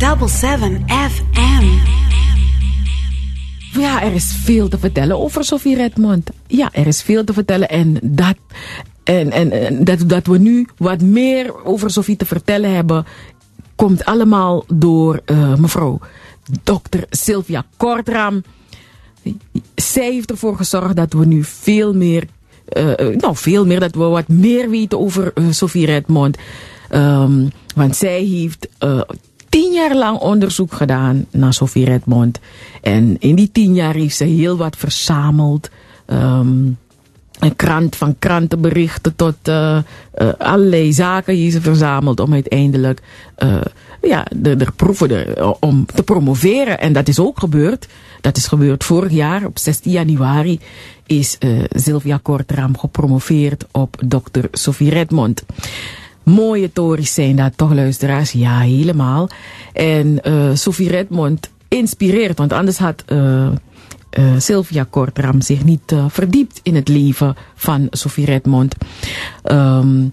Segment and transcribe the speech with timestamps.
[0.00, 1.64] FM.
[3.80, 6.30] Ja, er is veel te vertellen over Sophie Redmond.
[6.46, 8.36] Ja, er is veel te vertellen en dat,
[9.04, 13.06] en, en, dat, dat we nu wat meer over Sophie te vertellen hebben,
[13.76, 16.00] komt allemaal door uh, mevrouw
[16.62, 18.42] dokter Sylvia Kortram.
[19.74, 22.26] Zij heeft ervoor gezorgd dat we nu veel meer,
[22.72, 26.36] uh, nou veel meer, dat we wat meer weten over uh, Sophie Redmond.
[26.94, 28.68] Um, want zij heeft
[29.50, 32.38] tien jaar lang onderzoek gedaan naar Sophie Redmond.
[32.82, 35.70] En in die tien jaar heeft ze heel wat verzameld.
[36.06, 36.78] Um,
[37.38, 39.78] een krant van krantenberichten tot uh,
[40.18, 43.00] uh, allerlei zaken die ze verzameld om uiteindelijk
[43.38, 43.60] uh,
[44.02, 46.80] ja, de, de proeven de, om te promoveren.
[46.80, 47.88] En dat is ook gebeurd.
[48.20, 50.60] Dat is gebeurd vorig jaar op 16 januari
[51.06, 55.44] is Sylvia Kortram gepromoveerd op dokter Sophie Redmond.
[56.22, 58.32] Mooie tories zijn dat toch, luisteraars?
[58.32, 59.28] Ja, helemaal.
[59.72, 63.18] En uh, Sophie Redmond inspireert, want anders had uh,
[64.18, 68.74] uh, Sylvia Kortram zich niet verdiept in het leven van Sophie Redmond.
[69.44, 70.12] Um,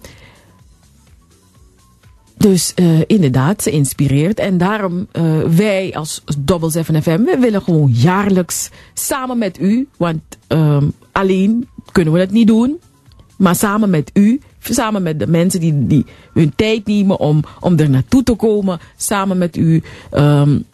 [2.37, 2.73] dus
[3.07, 4.39] inderdaad, ze inspireert.
[4.39, 5.07] En daarom
[5.55, 11.67] wij als Double 7 FM, we willen gewoon jaarlijks samen met u, want um, alleen
[11.91, 12.79] kunnen we het niet doen,
[13.37, 14.39] maar samen met u
[14.73, 18.79] samen met de mensen die, die hun tijd nemen om, om er naartoe te komen,
[18.97, 20.65] samen met u, um,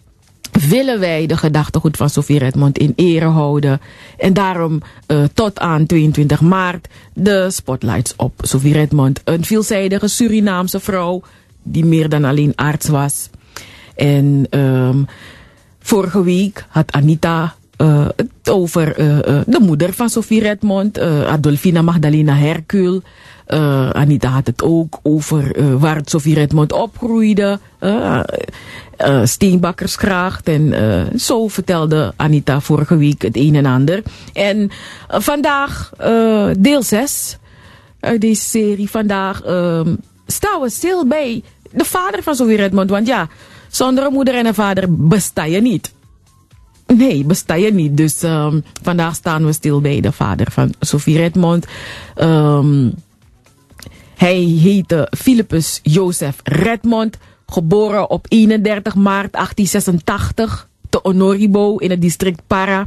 [0.69, 3.81] willen wij de gedachtegoed van Sofie Redmond in ere houden.
[4.17, 9.21] En daarom uh, tot aan 22 maart de spotlights op Sofie Redmond.
[9.23, 11.21] Een veelzijdige Surinaamse vrouw
[11.63, 13.29] die meer dan alleen arts was.
[13.95, 15.07] En um,
[15.79, 22.35] vorige week had Anita uh, het over uh, de moeder van Sofie Redmond, Adolfina Magdalena
[22.35, 23.01] Hercule.
[23.53, 27.59] Uh, Anita had het ook over uh, waar het Sofie Redmond opgroeide.
[27.79, 28.19] Uh,
[29.05, 30.47] uh, Steenbakkersgracht.
[30.47, 30.73] En
[31.19, 34.03] zo vertelde Anita vorige week het een en ander.
[34.33, 34.71] En
[35.07, 35.91] vandaag
[36.57, 37.37] deel 6
[38.03, 38.89] uit deze serie.
[38.89, 39.81] Vandaag uh,
[40.27, 42.89] staan we stil bij de vader van Sofie Redmond.
[42.89, 43.27] Want ja,
[43.69, 45.93] zonder een moeder en een vader besta je niet.
[46.87, 47.97] Nee, besta je niet.
[47.97, 51.65] Dus um, vandaag staan we stil bij de vader van Sofie Redmond.
[52.21, 52.93] Um,
[54.15, 62.41] hij heette Philippus Jozef Redmond, geboren op 31 maart 1886 te Honoribo in het district
[62.47, 62.85] Para.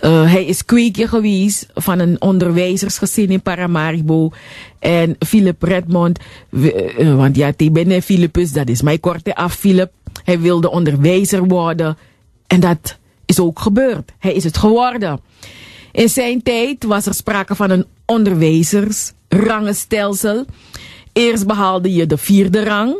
[0.00, 4.30] Uh, hij is kweekje geweest van een onderwijzersgezin in Paramaribo.
[4.78, 6.18] En Philip Redmond,
[6.50, 9.92] uh, want ja, ik ben Philippus, dat is mijn korte af, Philip.
[10.24, 11.98] Hij wilde onderwijzer worden.
[12.46, 14.12] En dat is ook gebeurd.
[14.18, 15.20] Hij is het geworden.
[15.92, 17.86] In zijn tijd was er sprake van een
[19.28, 20.44] onderwijzersrangenstelsel.
[21.12, 22.96] Eerst behaalde je de vierde rang.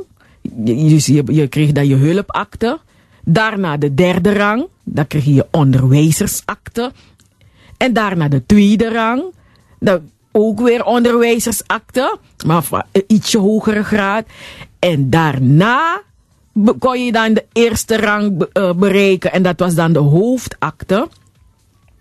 [0.65, 2.79] Je, je kreeg dan je hulpakte.
[3.25, 4.67] Daarna de derde rang.
[4.85, 6.93] Dan kreeg je je onderwijzersakte.
[7.77, 9.23] En daarna de tweede rang.
[10.33, 12.19] Ook weer onderwijzersakte.
[12.47, 14.27] Maar van ietsje hogere graad.
[14.79, 16.03] En daarna
[16.79, 18.47] kon je dan de eerste rang
[18.77, 19.33] bereiken.
[19.33, 21.09] En dat was dan de hoofdakte.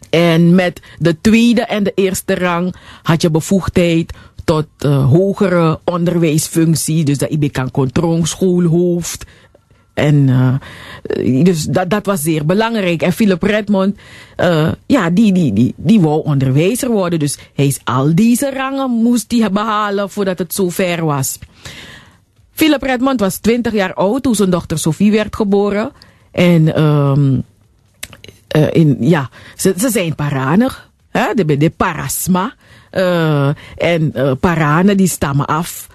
[0.09, 4.13] En met de tweede en de eerste rang had je bevoegdheid
[4.43, 7.03] tot uh, hogere onderwijsfunctie.
[7.03, 9.25] Dus dat je kan controle, schoolhoofd.
[9.93, 10.55] En uh,
[11.43, 13.01] dus dat, dat was zeer belangrijk.
[13.01, 13.97] En Philip Redmond,
[14.37, 17.19] uh, ja, die, die, die, die wou onderwijzer worden.
[17.19, 21.39] Dus hij is al deze rangen moest hij behalen voordat het zover was.
[22.51, 25.91] Philip Redmond was 20 jaar oud toen zijn dochter Sophie werd geboren.
[26.31, 27.43] En um,
[28.57, 30.89] uh, in, ja, ze, zijn paraner.
[31.09, 31.33] Hè?
[31.33, 32.53] De, de parasma.
[32.91, 33.47] Uh,
[33.77, 35.87] en uh, paranen die stammen af.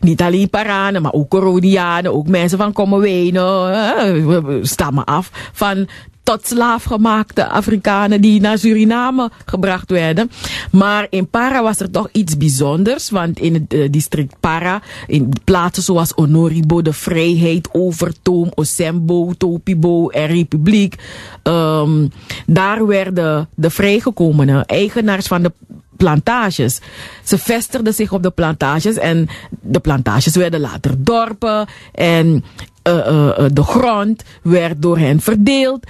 [0.00, 5.88] Niet alleen paranen, maar ook Coronianen, ook mensen van Kommerwijnen, stammen af van
[6.30, 10.30] tot slaafgemaakte Afrikanen die naar Suriname gebracht werden.
[10.70, 15.32] Maar in Para was er toch iets bijzonders, want in het uh, district Para, in
[15.44, 20.94] plaatsen zoals Onoribo, de Vrijheid, Overtoom, Osembo, Topibo en Republiek,
[21.42, 22.10] um,
[22.46, 25.52] daar werden de vrijgekomenen, eigenaars van de
[25.96, 26.80] plantages.
[27.24, 29.28] Ze vestigden zich op de plantages en
[29.60, 32.44] de plantages werden later dorpen en
[33.52, 35.86] de grond werd door hen verdeeld.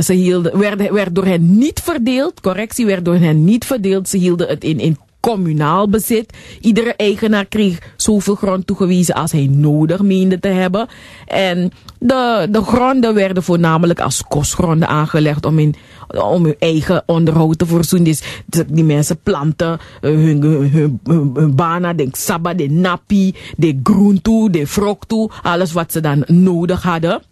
[0.00, 2.40] Ze hielden, werd, werd door hen niet verdeeld.
[2.40, 4.08] Correctie werd door hen niet verdeeld.
[4.08, 6.32] Ze hielden het in, in communaal bezit.
[6.60, 10.88] Iedere eigenaar kreeg zoveel grond toegewezen als hij nodig meende te hebben.
[11.26, 15.74] En de, de gronden werden voornamelijk als kostgronden aangelegd om, in,
[16.08, 18.04] om hun eigen onderhoud te voorzien.
[18.04, 18.22] Dus
[18.66, 24.66] die mensen planten hun, hun, hun, hun, hun de saba, de napi, de groente, de
[24.66, 27.22] fruit, alles wat ze dan nodig hadden.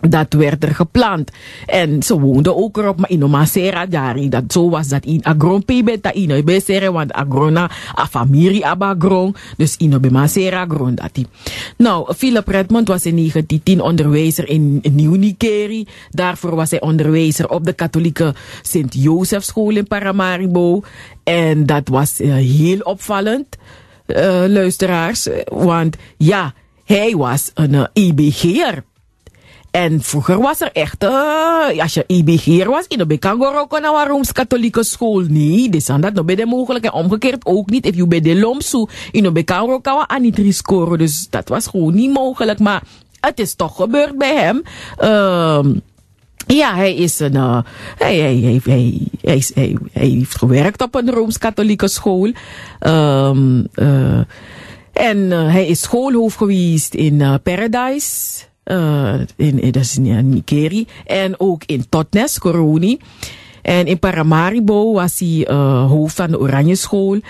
[0.00, 1.30] Dat werd er geplant.
[1.66, 5.64] En ze woonden ook erop, maar in Masera jari, dat zo was dat in agron
[5.64, 11.26] pebe ta ino besere, want agrona a familie abagron, dus ino be Masera agron dati.
[11.76, 15.86] Nou, Philip Redmond was in 1910 onderwijzer in Nieuw Nikeri.
[16.10, 20.82] Daarvoor was hij onderwijzer op de katholieke Sint-Jozef school in Paramaribo.
[21.24, 23.56] En dat was uh, heel opvallend,
[24.06, 26.54] uh, luisteraars, want ja,
[26.84, 28.84] hij was een uh, IBG'er.
[29.74, 33.38] En vroeger was er echt, uh, als je IBG'er was, in de kan
[33.68, 35.20] kon naar Rooms-Katholieke school.
[35.20, 36.84] Nee, dit is dat nog mogelijk.
[36.84, 37.86] En omgekeerd ook niet.
[37.86, 40.98] If je bij de Lomsu, in de kan kan niet scoren.
[40.98, 42.58] Dus dat was gewoon niet mogelijk.
[42.58, 42.82] Maar
[43.20, 44.62] het is toch gebeurd bij hem.
[45.00, 45.64] Uh,
[46.46, 47.58] ja, hij is een, uh,
[47.98, 49.08] hij, hij, hij,
[49.54, 52.32] hij, heeft gewerkt op een Rooms-Katholieke school.
[52.80, 54.20] Um, uh,
[54.92, 58.52] en hij is schoolhoofd geweest in Paradise.
[58.64, 60.86] Uh, in, in, dat is in Nikeri.
[61.06, 62.98] En ook in Totnes, Coroni.
[63.62, 65.54] En in Paramaribo was hij
[65.88, 67.20] hoofd van de Oranje School.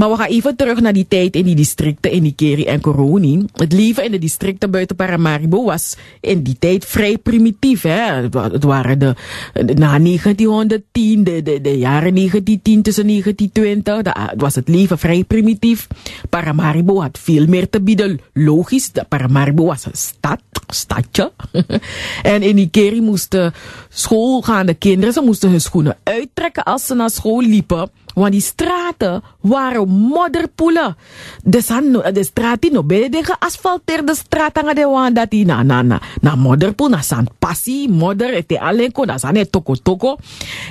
[0.00, 3.44] Maar we gaan even terug naar die tijd in die districten in Nikeri en Coroni.
[3.52, 7.82] Het leven in de districten buiten Paramaribo was in die tijd vrij primitief.
[7.82, 8.28] Hè?
[8.32, 9.14] Het waren de,
[9.54, 15.86] na 1910, de, de, de jaren 1910 tussen 1920, da, was het leven vrij primitief.
[16.28, 18.20] Paramaribo had veel meer te bieden.
[18.32, 21.32] Logisch, Paramaribo was een stad, stadje.
[22.22, 23.52] en in Nikeri moesten
[23.88, 27.90] schoolgaande kinderen, ze moesten hun schoenen uittrekken als ze naar school liepen.
[28.20, 30.96] Want die straten waren modderpoelen.
[31.42, 35.82] De, san, de straten no ben de geasfalteerde straten de wan dat die na na
[35.82, 40.16] na na modderpoel na san passie modder het alleen kon dat toko toko.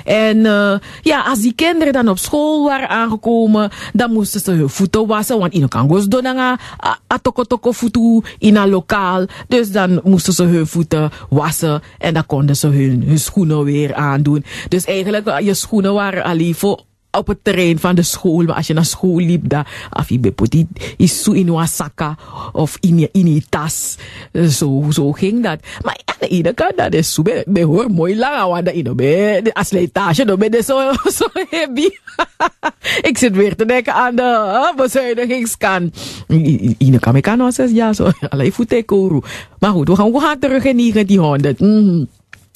[0.04, 4.68] En uh, ja, als die kinderen dan op school waren aangekomen, dan moesten ze hun
[4.68, 6.58] voeten wassen, want in kan gos doen a,
[7.22, 7.72] toko toko
[8.38, 9.26] in een lokaal.
[9.48, 13.94] Dus dan moesten ze hun voeten wassen en dan konden ze hun, hun schoenen weer
[13.94, 14.44] aandoen.
[14.68, 18.42] Dus eigenlijk je schoenen waren alleen voor op het terrein van de school.
[18.42, 20.54] Maar als je naar school liep, dan af je bepot
[20.96, 22.16] is zo in wasaka
[22.52, 23.96] of in je, tas.
[24.48, 25.58] Zo, zo ging dat.
[25.82, 28.94] Maar aan de ene kant, dat is zo, bij hoor mooi lang, want dat ino
[28.94, 31.88] bij, als letage, dan ben je zo, zo heavy.
[33.10, 35.96] ik zit weer te denken aan de uh, bezuinigingskant.
[36.78, 39.20] Ine kan me kan zes zo, alleen voeten koru.
[39.58, 41.60] Maar goed, we gaan, we gaan terug in 1900.
[41.60, 42.08] Mm.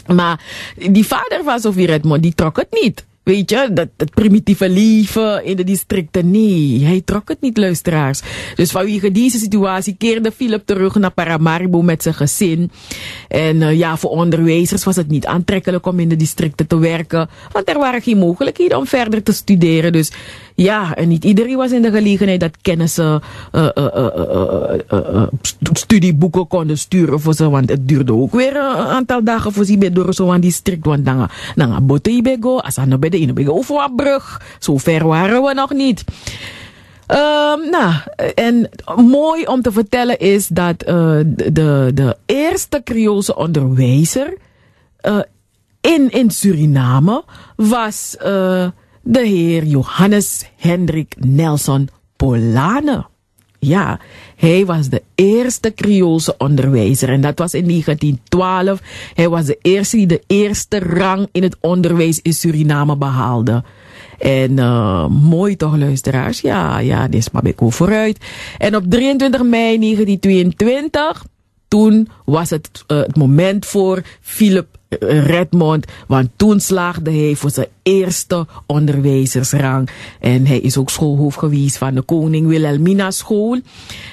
[0.07, 0.41] Maar
[0.91, 3.05] die vader van Sofie Redmond, die trok het niet.
[3.25, 6.31] Weet je, dat, dat primitieve leven in de districten.
[6.31, 8.23] Nee, hij trok het niet, luisteraars.
[8.55, 12.71] Dus vanwege deze situatie keerde Philip terug naar Paramaribo met zijn gezin.
[13.29, 17.29] En uh, ja, voor onderwijzers was het niet aantrekkelijk om in de districten te werken.
[17.53, 19.93] Want er waren geen mogelijkheden om verder te studeren.
[19.93, 20.13] Dus
[20.55, 23.23] ja, en niet iedereen was in de gelegenheid dat kennissen
[23.53, 25.23] uh, uh,
[25.73, 27.49] studieboeken konden sturen voor ze.
[27.49, 30.85] Want het duurde ook weer een aantal dagen voor ze bij door zo'n district.
[30.85, 34.41] Want dan, dan botte go, als aan bij de ene over een brug.
[34.59, 36.05] Zo ver waren we nog niet.
[37.09, 37.95] Um, nou,
[38.35, 44.37] en mooi om te vertellen is dat uh, de, de eerste Creoolse onderwijzer
[45.03, 45.19] uh,
[45.81, 47.25] in, in Suriname
[47.57, 48.25] was uh,
[49.03, 53.07] de heer Johannes Hendrik Nelson Polane.
[53.67, 54.01] Ja,
[54.37, 58.81] hij was de eerste Creoolse onderwijzer en dat was in 1912.
[59.15, 63.63] Hij was de eerste die de eerste rang in het onderwijs in Suriname behaalde.
[64.19, 66.41] En uh, mooi toch, luisteraars?
[66.41, 68.25] Ja, ja, dit is maar bij vooruit.
[68.59, 71.25] En op 23 mei 1922,
[71.69, 74.67] toen was het uh, het moment voor Philip
[75.01, 79.89] Redmond, want toen slaagde hij voor zijn eerste onderwijzersrang.
[80.21, 83.61] En hij is ook schoolhoofd geweest van de Koning Wilhelmina School.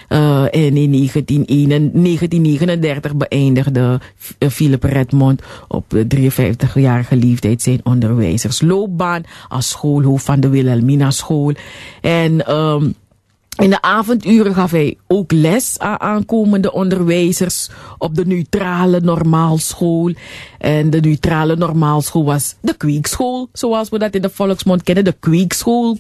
[0.09, 3.99] Uh, en in 1939 beëindigde
[4.39, 11.53] Philip Redmond op 53-jarige leeftijd zijn onderwijzersloopbaan als schoolhoofd van de Wilhelmina School.
[12.01, 12.95] En um,
[13.61, 20.13] in de avonduren gaf hij ook les aan aankomende onderwijzers op de neutrale normaalschool.
[20.57, 25.15] En de neutrale normaalschool was de kweekschool, zoals we dat in de volksmond kennen, de
[25.19, 25.97] kweekschool.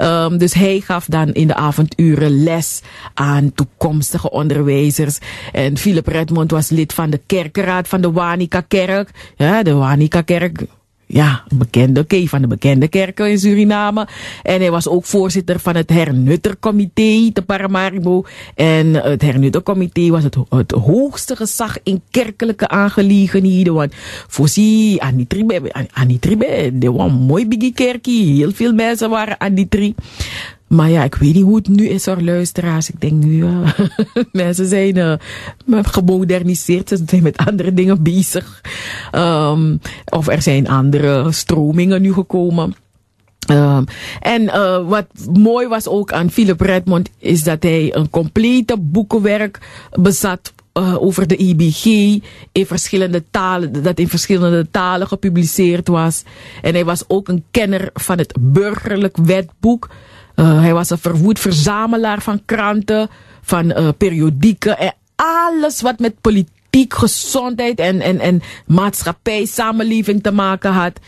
[0.00, 2.80] Um, dus hij gaf dan in de avonduren les
[3.14, 5.18] aan toekomstige onderwijzers.
[5.52, 9.10] En Philip Redmond was lid van de kerkenraad van de Wanika-kerk.
[9.36, 10.66] Ja, de Wanika-kerk
[11.12, 14.08] ja, bekende, oké, van de bekende kerken in Suriname.
[14.42, 18.24] En hij was ook voorzitter van het Hernuttercomité te Paramaribo.
[18.54, 23.74] En het Hernuttercomité was het, het hoogste gezag in kerkelijke aangelegenheden.
[23.74, 23.92] Want
[24.28, 28.36] voorzie, Anitribe, Anitribe, de was een mooi biggie kerkie.
[28.36, 29.94] Heel veel mensen waren Anitri.
[30.68, 32.90] maar ja, ik weet niet hoe het nu is hoor, luisteraars.
[32.90, 33.44] Ik denk nu,
[34.32, 35.14] mensen zijn uh,
[35.82, 36.88] gemoderniseerd.
[36.88, 38.60] Ze zijn met andere dingen bezig.
[39.14, 42.74] Um, of er zijn andere stromingen nu gekomen.
[43.50, 43.84] Um,
[44.20, 49.58] en uh, wat mooi was ook aan Philip Redmond is dat hij een complete boekenwerk
[49.90, 51.84] bezat uh, over de IBG
[52.52, 56.22] in verschillende talen, dat in verschillende talen gepubliceerd was.
[56.62, 59.90] En hij was ook een kenner van het burgerlijk wetboek.
[60.36, 63.08] Uh, hij was een verwoed verzamelaar van kranten,
[63.42, 66.61] van periodieken en alles wat met politiek,
[66.94, 71.00] gezondheid en, en, en maatschappij, samenleving te maken had.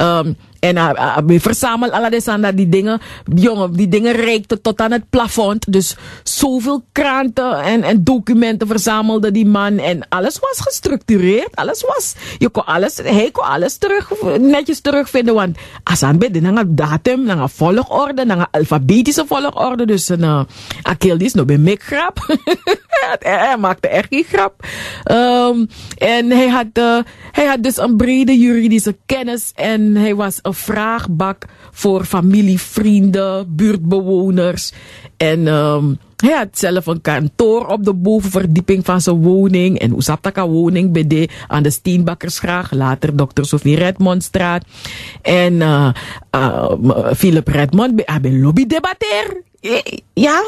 [0.00, 2.10] Um, en hij uh, uh, verzamelt alle
[2.54, 3.00] die dingen.
[3.34, 5.72] Jongen, die dingen reikten tot aan het plafond.
[5.72, 9.78] Dus zoveel kranten en, en documenten verzamelde die man.
[9.78, 11.56] En alles was gestructureerd.
[11.56, 15.34] Alles was, je kon alles, hij kon alles terug, netjes terugvinden.
[15.34, 15.56] Want
[16.02, 19.86] aan bij een datum, een volgorde, een alfabetische volgorde.
[19.86, 20.40] Dus een, uh,
[20.82, 21.46] Akil is nog
[21.78, 22.18] grap.
[23.18, 24.66] hij maakte echt geen grap.
[25.10, 29.52] Um, en hij had, hij had dus een brede juridische kennis.
[29.54, 34.72] En hij was een vraagbak voor familie, vrienden, buurtbewoners.
[35.16, 39.78] En um, hij had zelf een kantoor op de bovenverdieping van zijn woning.
[39.78, 42.72] En Oesaptaka woning bij de, aan de Steenbakkersgraag.
[42.72, 43.42] Later Dr.
[43.42, 44.64] Sofie Redmondstraat.
[45.22, 45.88] En uh,
[46.34, 46.72] uh,
[47.16, 49.42] Philip Redmond bij lobby debatteer.
[50.12, 50.42] Ja,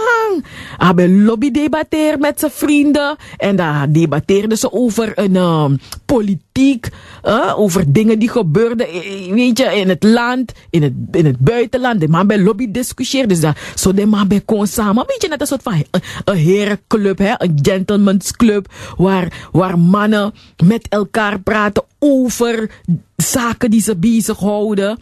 [0.77, 3.17] hebben lobby debatteer met zijn vrienden.
[3.37, 5.65] En daar debatteerden ze over een uh,
[6.07, 6.89] politiek,
[7.25, 8.87] uh, over dingen die gebeurden,
[9.31, 12.01] weet je, in het land, in het, in het buitenland.
[12.01, 13.29] De man bij lobby discussieerde.
[13.29, 16.03] Dus dat, zo de man bij kon samen, weet je, net een soort van een,
[16.25, 20.35] een herenclub, hè, een gentleman's club, waar, waar mannen
[20.65, 22.71] met elkaar praten over
[23.17, 24.99] zaken die ze bezighouden.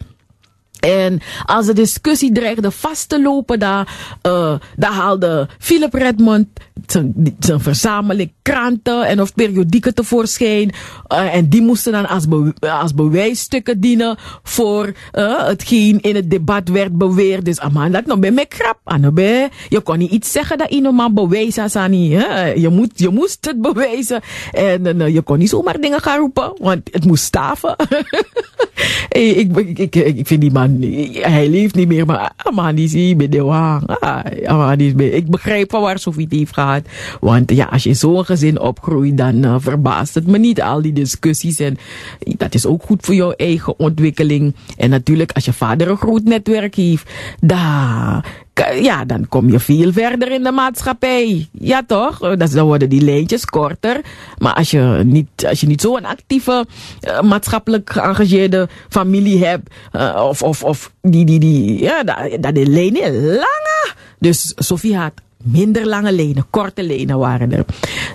[0.87, 3.88] En als de discussie dreigde vast te lopen, daar,
[4.76, 6.49] daar haalde Philip Redmond
[7.38, 10.73] zijn verzameling kranten en of periodieken tevoorschijn.
[11.12, 12.25] Uh, en die moesten dan als,
[12.61, 17.45] als bewijsstukken dienen voor uh, hetgeen in het debat werd beweerd.
[17.45, 18.78] Dus aman, dat nog bij mij krap.
[18.85, 21.73] Anobe, je kon niet iets zeggen dat iemand man bewijs had.
[21.73, 24.21] Je, moet, je moest het bewijzen.
[24.52, 27.76] En uh, je kon niet zomaar dingen gaan roepen, want het moest staven.
[29.09, 30.78] ik, ik, ik, vind die man,
[31.12, 33.83] hij leeft niet meer, maar man, die zie je de wang.
[34.97, 36.54] Ik begrijp van waar Sofie het heeft
[37.20, 40.82] Want ja, als je in zo'n gezin opgroeit, dan uh, verbaast het me niet al
[40.82, 41.58] die discussies.
[41.58, 41.78] En
[42.18, 44.54] dat is ook goed voor jouw eigen ontwikkeling.
[44.76, 48.25] En natuurlijk, als je vader een groot netwerk heeft, dan
[48.80, 51.49] ja, dan kom je veel verder in de maatschappij.
[51.52, 52.18] Ja, toch?
[52.37, 54.00] Dan worden die lijntjes korter.
[54.38, 56.66] Maar als je niet, als je niet zo'n actieve,
[57.00, 59.68] uh, maatschappelijk geëngageerde familie hebt,
[60.16, 63.92] of, of, of die, die, die, ja, dat, dat de lijnen lange.
[64.18, 65.12] Dus Sofie had
[65.47, 67.65] minder lange lenen, korte lenen waren er.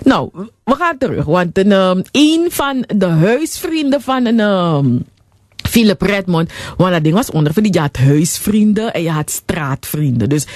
[0.02, 0.30] Nou,
[0.64, 4.40] we gaan terug, want een, um, een van de huisvrienden van een.
[4.40, 5.04] Um,
[5.72, 6.52] Philip Redmond.
[6.76, 10.28] Want dat ding was onder die je had huisvrienden en je had straatvrienden.
[10.28, 10.46] Dus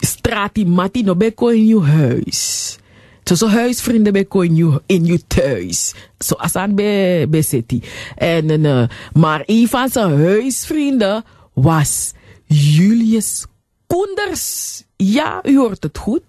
[0.00, 2.76] stratimati no beko in je huis.
[3.24, 5.94] Zo so, huisvrienden beko in je, in je thuis.
[6.18, 7.80] Zo als aan bij, bij city.
[8.16, 12.12] En, uh, maar een van zijn huisvrienden was
[12.46, 13.46] Julius
[13.86, 14.84] Koenders.
[15.04, 16.22] Ja, u hoort het goed.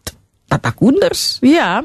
[0.47, 1.37] Tata Koenders.
[1.41, 1.83] Ja.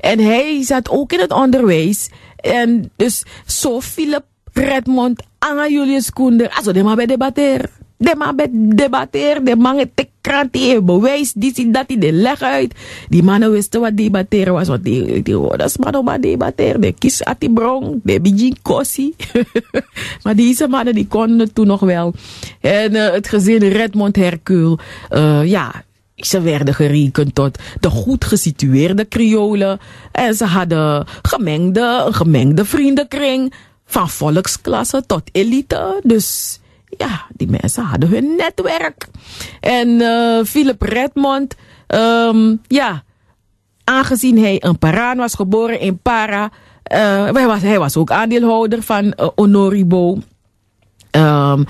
[0.00, 2.10] En hij zat ook in het onderwijs.
[2.36, 6.50] En dus zo Philip Redmond aan Julius Koender.
[6.50, 7.70] Also, de man bij debatter.
[7.96, 9.44] De man bij debatter.
[9.44, 11.32] De man het krantie bewijs.
[11.32, 12.74] Die dat die de leg uit.
[13.08, 14.68] Die mannen wisten wat debatteren was.
[14.68, 16.80] Want die, die dat man maar debatteren.
[16.80, 18.00] De kies at die bron.
[18.02, 19.14] De bijin kossie.
[20.22, 22.14] maar deze mannen die konden toen nog wel.
[22.60, 24.78] En uh, het gezin Redmond Hercule.
[25.10, 25.84] Uh, ja,
[26.18, 29.80] ze werden gerekend tot de goed gesitueerde Kriolen.
[30.12, 33.52] En ze hadden gemengde, een gemengde vriendenkring.
[33.84, 36.00] Van volksklasse tot elite.
[36.02, 36.60] Dus
[36.96, 39.08] ja, die mensen hadden hun netwerk.
[39.60, 41.54] En uh, Philip Redmond,
[41.88, 43.02] um, ja,
[43.84, 46.44] aangezien hij een Paraan was geboren in Para,
[46.92, 50.18] uh, hij, was, hij was ook aandeelhouder van uh, Honoribo.
[51.10, 51.64] Um,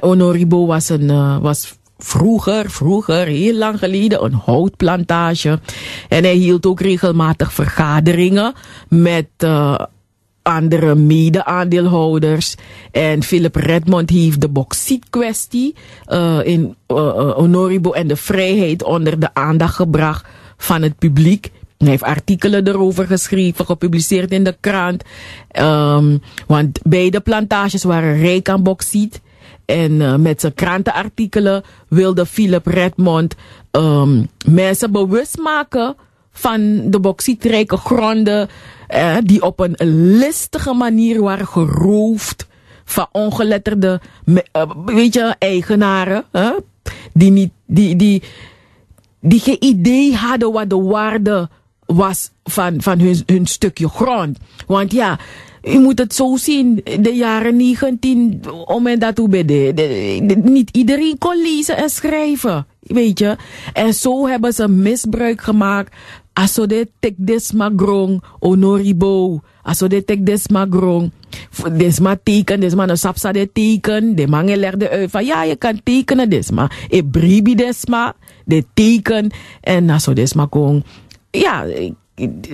[0.00, 5.60] Honoribo was een, was vroeger, vroeger, heel lang geleden, een houtplantage.
[6.08, 8.54] En hij hield ook regelmatig vergaderingen
[8.88, 9.78] met uh,
[10.42, 12.54] andere mede-aandeelhouders.
[12.90, 15.74] En Philip Redmond heeft de bauxiet-kwestie
[16.08, 21.50] uh, in uh, Honoribo en de vrijheid onder de aandacht gebracht van het publiek.
[21.78, 25.02] Hij heeft artikelen erover geschreven, gepubliceerd in de krant.
[25.60, 29.20] Um, want beide plantages waren rijk aan bauxiet.
[29.64, 33.34] En uh, met zijn krantenartikelen wilde Philip Redmond
[33.70, 35.96] um, mensen bewust maken
[36.30, 38.48] van de bauxietrijke gronden
[38.88, 39.76] eh, die op een
[40.18, 42.46] listige manier waren geroofd
[42.84, 44.40] van ongeletterde uh,
[44.84, 46.24] weet je, eigenaren.
[47.12, 48.22] Die, niet, die, die,
[49.20, 51.48] die geen idee hadden wat de waarde
[51.86, 54.38] was van, van hun, hun stukje grond.
[54.66, 55.18] Want ja,
[55.66, 61.42] u moet het zo zien, de jaren 19, om en dat de, niet iedereen kon
[61.42, 63.36] lezen en schrijven, weet je.
[63.72, 65.94] En zo hebben ze misbruik gemaakt.
[66.32, 69.40] Aso de tek desma grong, onoribo.
[69.62, 71.12] Aso de tek desma grong.
[71.72, 74.14] Desma teken, desma no sapsa de teken.
[74.14, 76.70] De mange legde uit van ja, je kan tekenen desma.
[76.88, 79.30] E bribi desma, de teken.
[79.60, 80.84] En aso desma grong.
[81.30, 81.64] Ja,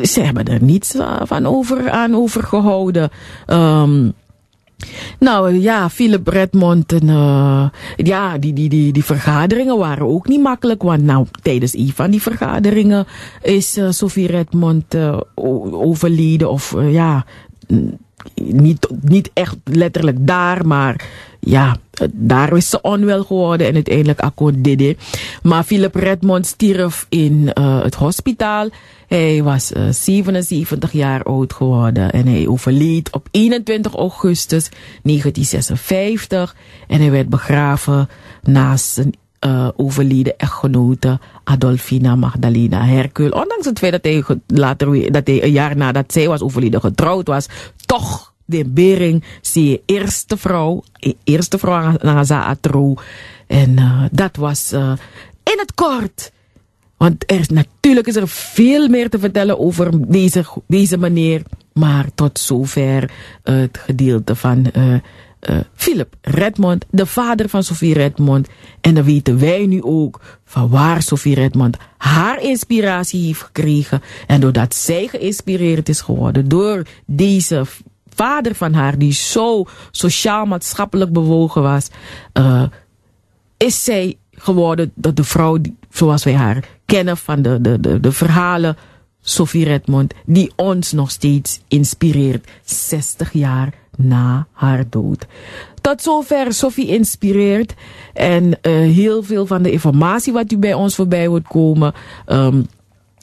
[0.03, 3.11] ze hebben er niets van over, aan overgehouden.
[3.47, 4.13] Um,
[5.19, 10.43] nou ja, Philip Redmond en uh, ja, die, die, die, die vergaderingen waren ook niet
[10.43, 10.83] makkelijk.
[10.83, 13.07] Want nou, tijdens een van die vergaderingen
[13.43, 14.97] is uh, Sophie Redmond
[15.35, 16.51] overleden.
[16.51, 17.25] Of ja,
[18.35, 21.09] niet, niet echt letterlijk daar, maar
[21.41, 21.77] ja,
[22.13, 24.97] daar is ze onwel geworden en uiteindelijk akkoord dede.
[25.43, 28.69] Maar Philip Redmond stierf in uh, het hospitaal.
[29.07, 34.69] Hij was uh, 77 jaar oud geworden en hij overleed op 21 augustus
[35.03, 36.57] 1956.
[36.87, 38.09] En hij werd begraven
[38.43, 39.15] naast zijn
[39.47, 43.35] uh, overleden echtgenote Adolfina Magdalena Hercule.
[43.35, 47.27] Ondanks het feit dat hij later dat hij een jaar nadat zij was overleden getrouwd
[47.27, 52.95] was, toch de Bering, zie eerste vrouw, e, eerste vrouw aan Atro.
[53.47, 54.93] En uh, dat was uh,
[55.43, 56.33] in het kort.
[56.97, 61.43] Want er is, natuurlijk is er veel meer te vertellen over deze, deze meneer.
[61.73, 63.11] Maar tot zover
[63.43, 64.71] het gedeelte van
[65.41, 68.49] uh, Philip Redmond, de vader van Sophie Redmond.
[68.81, 74.03] En dan weten wij nu ook van waar Sophie Redmond haar inspiratie heeft gekregen.
[74.27, 77.65] En doordat zij geïnspireerd is geworden door deze
[78.15, 81.89] vader van haar, die zo sociaal-maatschappelijk bewogen was,
[82.35, 82.63] uh,
[83.57, 85.59] is zij geworden dat de vrouw,
[85.91, 88.77] zoals wij haar kennen van de, de, de, de verhalen,
[89.21, 95.27] Sophie Redmond, die ons nog steeds inspireert, 60 jaar na haar dood.
[95.81, 97.75] Tot zover Sophie inspireert
[98.15, 101.93] en uh, heel veel van de informatie wat u bij ons voorbij wordt komen.
[102.27, 102.67] Um,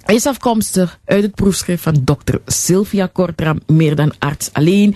[0.05, 4.95] is afkomstig uit het proefschrift van dokter Sylvia Kortram, meer dan arts alleen.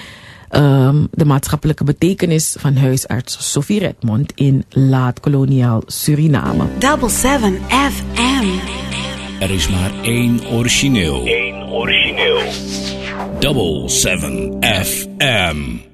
[0.56, 6.66] Um, de maatschappelijke betekenis van huisarts Sophie Redmond in laat-koloniaal Suriname.
[6.78, 8.46] Double 7 FM.
[9.40, 11.28] Er is maar één origineel.
[11.28, 12.42] Eén origineel.
[13.42, 15.91] Double 7 FM.